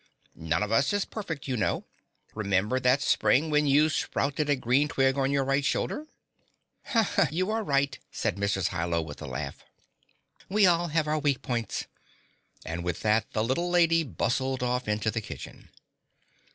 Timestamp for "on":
5.15-5.29